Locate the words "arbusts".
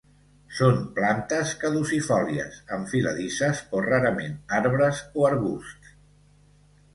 5.31-5.93